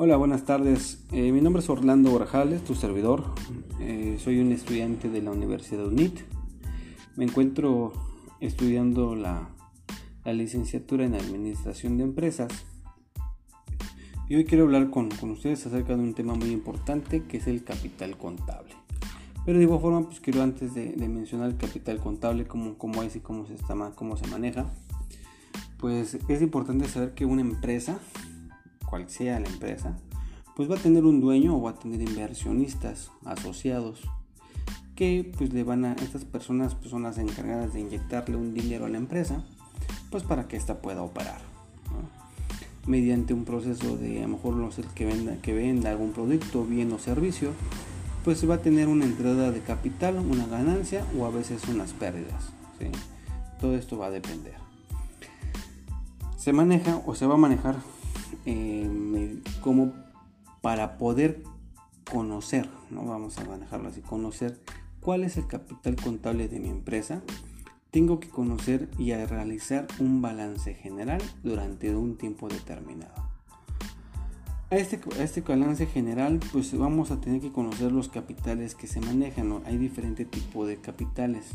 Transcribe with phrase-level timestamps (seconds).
[0.00, 1.02] Hola, buenas tardes.
[1.10, 3.24] Eh, mi nombre es Orlando Borjales, tu servidor.
[3.80, 6.20] Eh, soy un estudiante de la Universidad UNIT.
[7.16, 7.92] Me encuentro
[8.38, 9.48] estudiando la,
[10.24, 12.52] la, licenciatura en Administración de Empresas.
[14.28, 17.48] Y hoy quiero hablar con, con, ustedes acerca de un tema muy importante que es
[17.48, 18.74] el capital contable.
[19.44, 23.16] Pero de igual forma, pues quiero antes de, mencionar el capital contable, cómo, cómo es
[23.16, 24.70] y cómo se, está, cómo se maneja,
[25.76, 27.98] pues es importante saber que una empresa
[28.88, 29.96] cual sea la empresa,
[30.56, 34.02] pues va a tener un dueño o va a tener inversionistas asociados
[34.94, 38.86] que pues le van a estas personas pues son las encargadas de inyectarle un dinero
[38.86, 39.44] a la empresa
[40.10, 41.40] pues para que ésta pueda operar
[42.86, 46.64] mediante un proceso de a lo mejor no sé que venda que venda algún producto
[46.64, 47.52] bien o servicio
[48.24, 52.58] pues va a tener una entrada de capital una ganancia o a veces unas pérdidas
[53.60, 54.54] todo esto va a depender.
[56.36, 57.76] Se maneja o se va a manejar
[58.46, 59.92] eh, como
[60.60, 61.42] para poder
[62.10, 63.04] conocer, ¿no?
[63.04, 64.60] vamos a manejarlo así, conocer
[65.00, 67.22] cuál es el capital contable de mi empresa,
[67.90, 73.14] tengo que conocer y realizar un balance general durante un tiempo determinado.
[74.70, 79.00] A este, este balance general, pues vamos a tener que conocer los capitales que se
[79.00, 79.62] manejan.
[79.64, 81.52] Hay diferentes tipos de capitales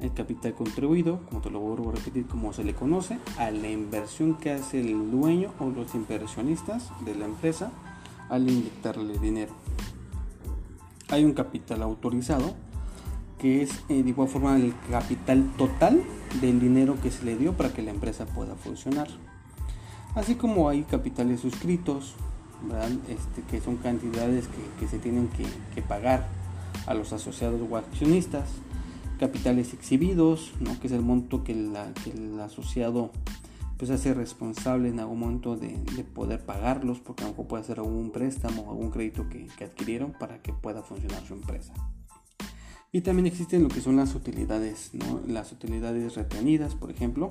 [0.00, 3.68] el capital contribuido, como te lo vuelvo a repetir, como se le conoce, a la
[3.68, 7.70] inversión que hace el dueño o los inversionistas de la empresa
[8.28, 9.52] al inyectarle dinero.
[11.08, 12.54] Hay un capital autorizado,
[13.38, 16.02] que es eh, de igual forma el capital total
[16.40, 19.08] del dinero que se le dio para que la empresa pueda funcionar.
[20.14, 22.14] Así como hay capitales suscritos,
[23.08, 26.28] este, que son cantidades que, se tienen que, que pagar
[26.86, 28.44] a los asociados o accionistas
[29.20, 30.80] capitales exhibidos, ¿no?
[30.80, 33.10] que es el monto que, el asociado
[33.76, 35.76] pues hace responsable en algún momento de,
[36.14, 40.14] poder pagarlos, porque a lo mejor puede ser algún préstamo o algún crédito que, adquirieron
[40.18, 41.74] para que pueda funcionar su empresa.
[42.92, 45.20] Y también existen lo que son las utilidades, ¿no?
[45.28, 47.30] las utilidades retenidas, por ejemplo.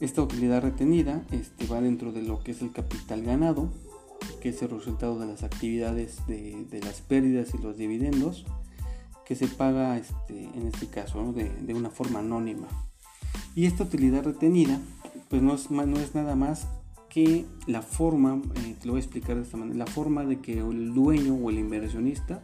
[0.00, 3.70] Esta utilidad retenida este, va dentro de lo que es el capital ganado,
[4.40, 8.44] que es el resultado de las actividades de, de las pérdidas y los dividendos
[9.28, 12.66] que se paga este, en este caso de, una forma anónima.
[13.54, 14.80] Y esta utilidad retenida
[15.28, 16.66] pues no es, no es nada más
[17.10, 20.40] que la forma, eh, te lo voy a explicar de esta manera, la forma de
[20.40, 22.42] que el dueño o el inversionista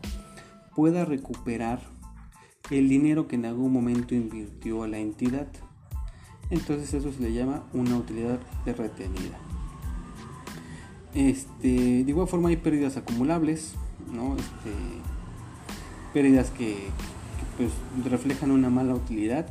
[0.77, 1.81] pueda recuperar
[2.71, 5.49] el dinero que en algún momento invirtió a la entidad.
[6.51, 9.39] Entonces eso se le llama una utilidad de retenida.
[11.15, 13.75] Este, de igual forma hay pérdidas acumulables,
[14.13, 14.37] ¿no?
[14.37, 15.14] Este,
[16.15, 16.89] pérdidas que,
[17.59, 17.71] pues
[18.05, 19.47] reflejan una mala utilidad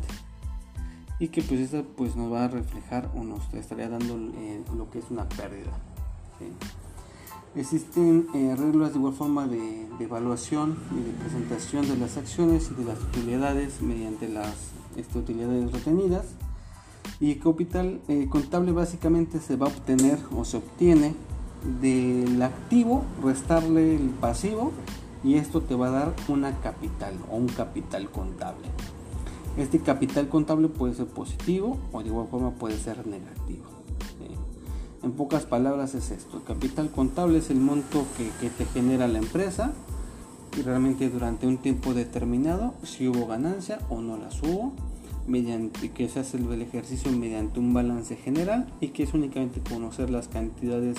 [1.20, 4.90] y que pues esta pues nos va a reflejar o nos estaría dando eh, lo
[4.90, 5.72] que es una pérdida.
[7.56, 12.82] Existen eh, reglas de igual forma de, evaluación y de presentación de las acciones y
[12.82, 16.26] de las utilidades mediante las este, utilidades retenidas.
[17.20, 21.16] Y capital eh, contable básicamente se va a obtener o se obtiene
[21.80, 24.74] del activo restarle el pasivo
[25.24, 28.68] y esto te va a dar una capital o un capital contable.
[29.58, 33.64] Este capital contable puede ser positivo o de igual forma puede ser negativo.
[35.04, 39.20] En pocas palabras es esto, el capital contable es el monto que, te genera la
[39.20, 39.74] empresa
[40.58, 44.72] y realmente durante un tiempo determinado si hubo ganancia o no las hubo
[45.28, 50.10] mediante que se hace el ejercicio mediante un balance general y que es únicamente conocer
[50.10, 50.96] las cantidades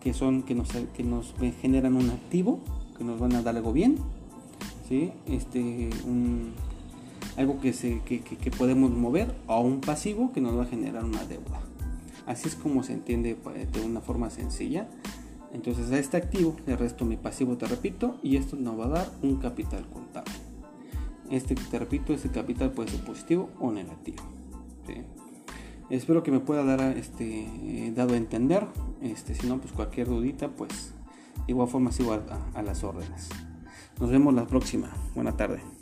[0.00, 2.60] que son que nos, que nos generan un activo
[2.96, 3.96] que nos van a dar algo bien,
[4.88, 5.12] ¿sí?
[5.26, 5.90] este,
[7.36, 11.04] algo que, se, que, que, podemos mover o un pasivo que nos va a generar
[11.04, 11.60] una deuda.
[12.26, 14.88] Así es como se entiende pues, de una forma sencilla.
[15.52, 18.88] Entonces a este activo le resto mi pasivo, te repito, y esto nos va a
[18.88, 20.32] dar un capital contable.
[21.30, 24.22] Este, te repito, este capital puede ser positivo o negativo.
[25.88, 28.66] Espero que me pueda dar este, eh, dado a entender.
[29.02, 30.92] Este, si no, pues cualquier dudita, pues
[31.46, 32.22] igual forma sigo a,
[32.54, 33.28] a las órdenes.
[34.00, 34.90] Nos vemos la próxima.
[35.14, 35.75] Buena tarde.